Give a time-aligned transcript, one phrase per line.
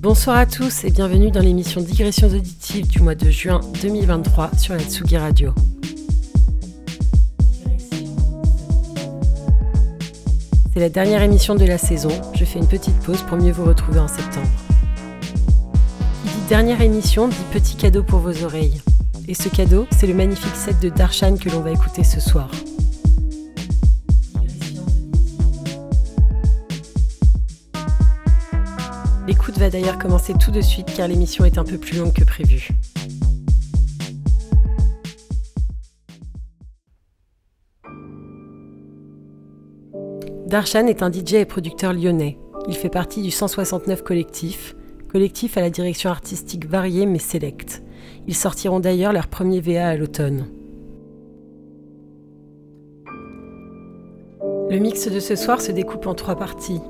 [0.00, 4.74] Bonsoir à tous et bienvenue dans l'émission Digressions auditives du mois de juin 2023 sur
[4.74, 5.52] la Tsugi Radio.
[10.72, 12.10] C'est la dernière émission de la saison.
[12.34, 14.46] Je fais une petite pause pour mieux vous retrouver en septembre.
[16.22, 18.80] Qui dit dernière émission dit petit cadeau pour vos oreilles.
[19.26, 22.48] Et ce cadeau, c'est le magnifique set de Darshan que l'on va écouter ce soir.
[29.26, 32.22] L'écoute va d'ailleurs commencer tout de suite car l'émission est un peu plus longue que
[32.22, 32.68] prévu.
[40.46, 42.38] Darshan est un DJ et producteur lyonnais.
[42.68, 44.76] Il fait partie du 169 collectif,
[45.08, 47.82] collectif à la direction artistique variée mais sélecte.
[48.28, 50.46] Ils sortiront d'ailleurs leur premier VA à l'automne.
[54.70, 56.80] Le mix de ce soir se découpe en trois parties.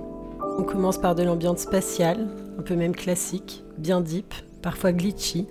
[0.58, 5.46] On commence par de l'ambiance spatiale, un peu même classique, bien deep, parfois glitchy,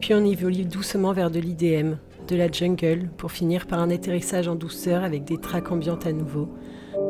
[0.00, 1.96] puis on évolue doucement vers de l'IDM,
[2.28, 6.12] de la jungle, pour finir par un atterrissage en douceur avec des tracks ambiantes à
[6.12, 6.48] nouveau,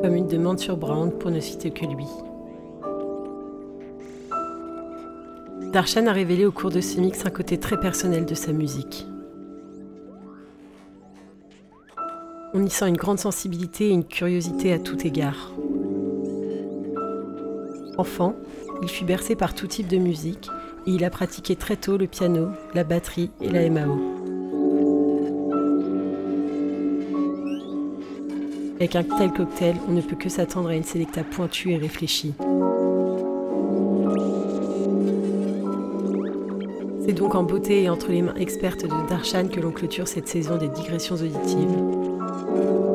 [0.03, 2.07] comme une demande sur Brown pour ne citer que lui.
[5.73, 9.07] Darshan a révélé au cours de ce mix un côté très personnel de sa musique.
[12.55, 15.53] On y sent une grande sensibilité et une curiosité à tout égard.
[17.99, 18.35] Enfant,
[18.81, 20.49] il fut bercé par tout type de musique
[20.87, 23.99] et il a pratiqué très tôt le piano, la batterie et la MAO.
[28.77, 32.35] Avec un tel cocktail, on ne peut que s'attendre à une sélecta pointue et réfléchie.
[37.05, 40.29] C'est donc en beauté et entre les mains expertes de Darshan que l'on clôture cette
[40.29, 42.88] saison des digressions auditives.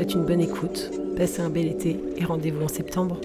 [0.00, 3.20] Souhaite une bonne écoute, passez un bel été et rendez-vous en septembre.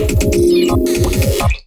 [0.00, 1.59] あっ。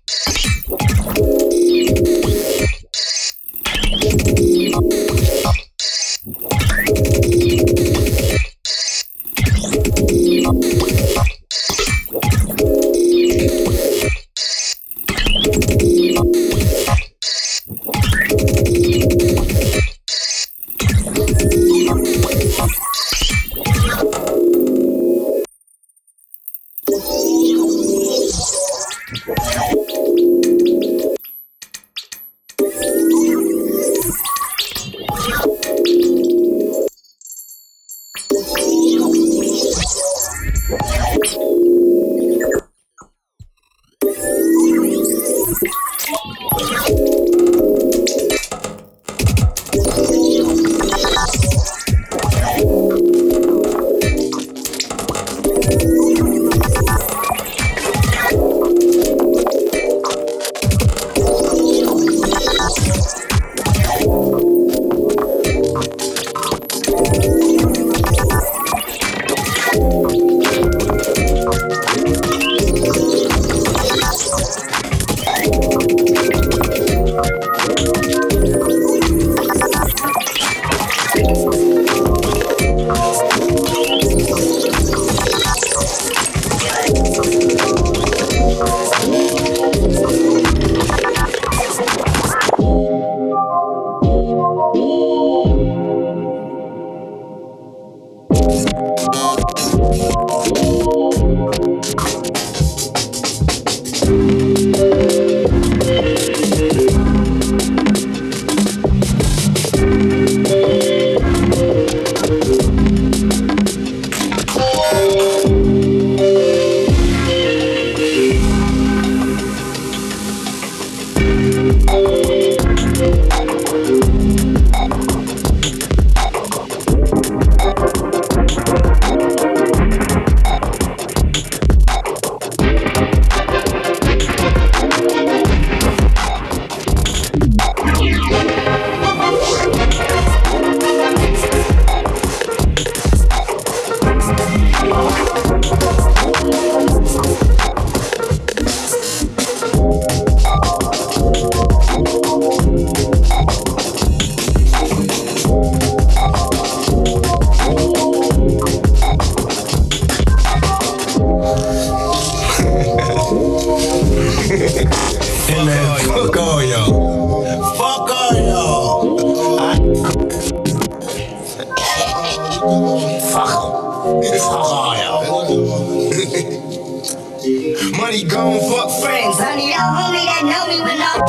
[178.13, 179.39] Money gone, fuck friends.
[179.39, 181.23] I need a homie that know me when I'm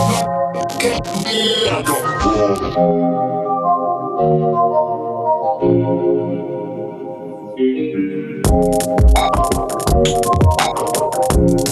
[11.46, 11.63] Thank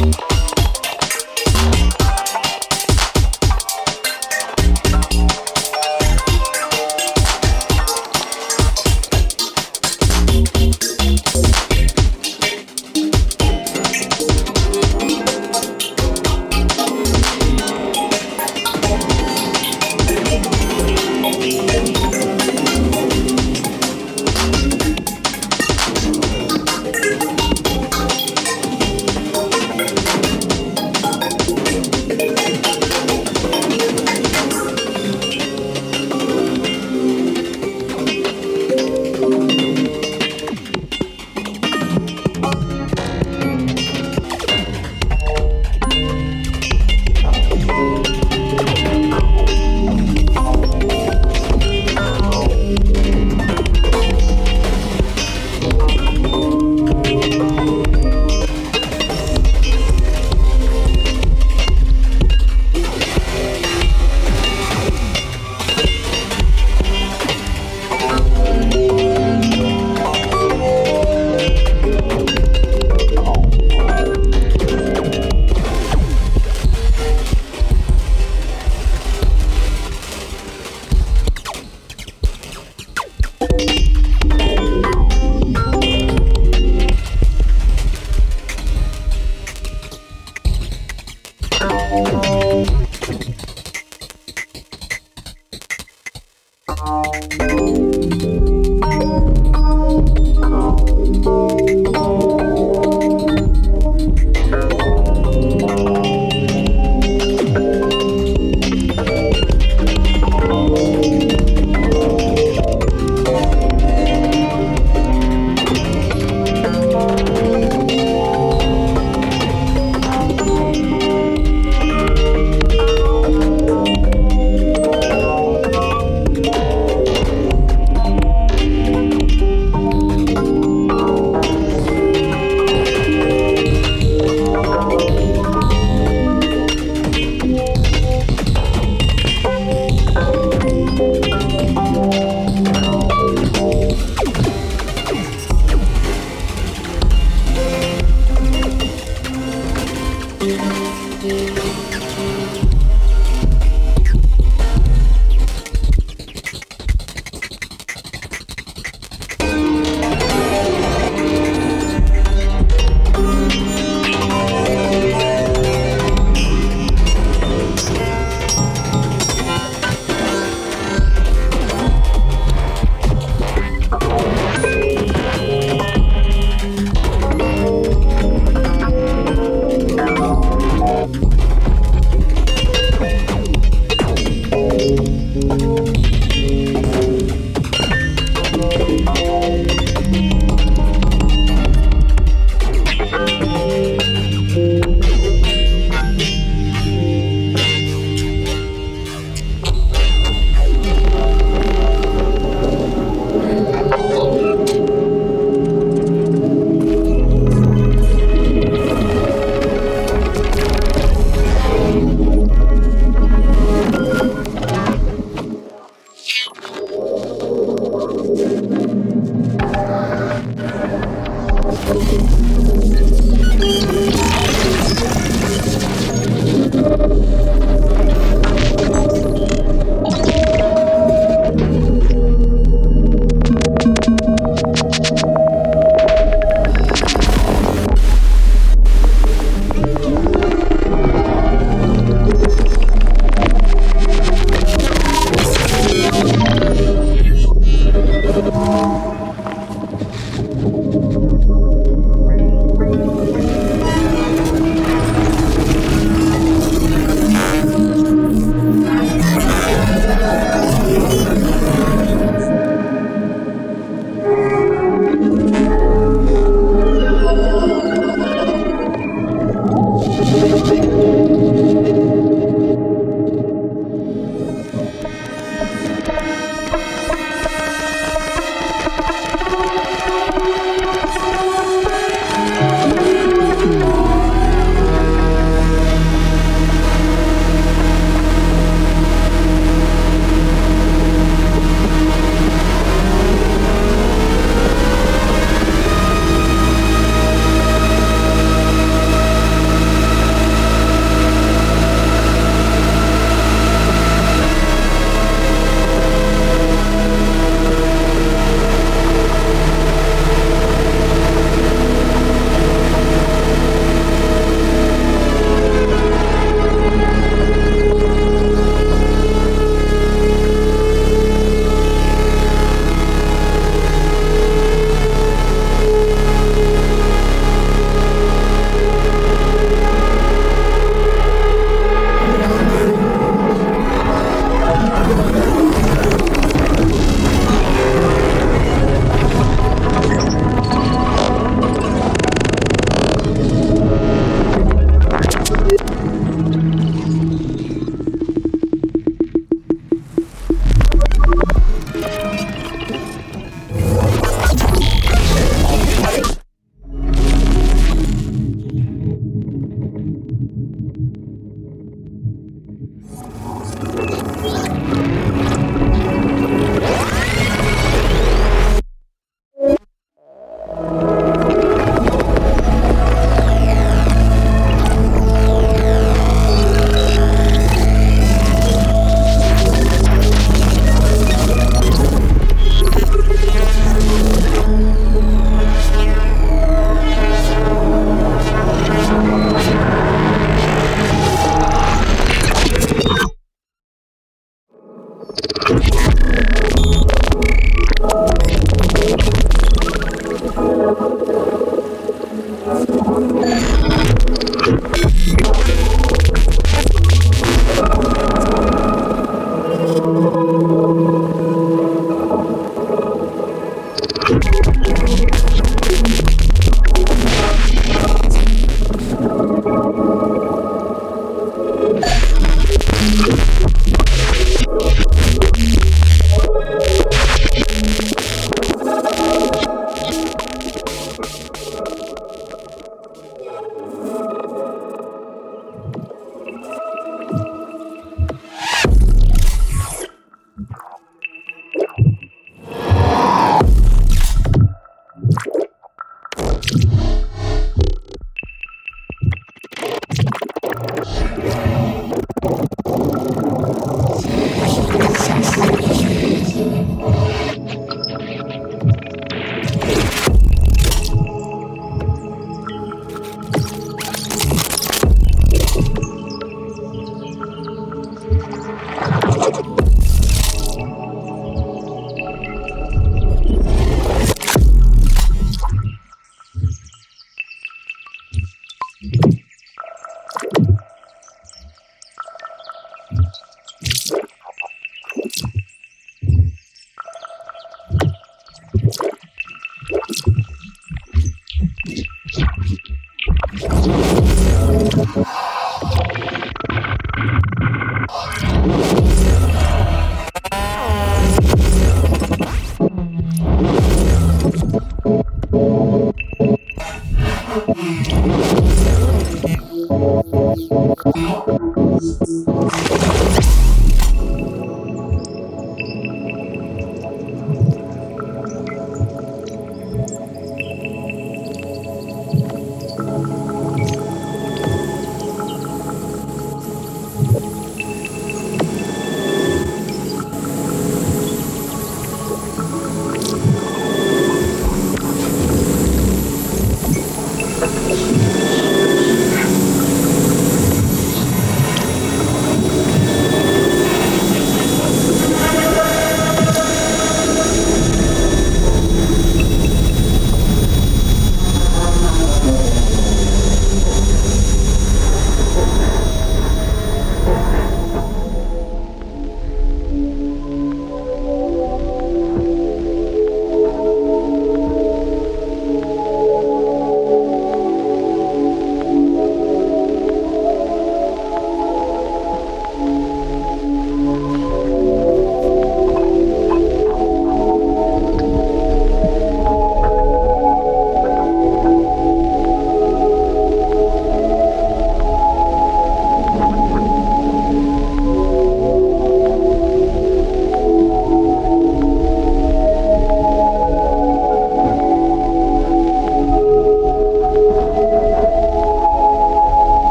[0.00, 0.39] Thank